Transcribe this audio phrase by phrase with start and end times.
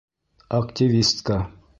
[0.59, 1.37] Активистка!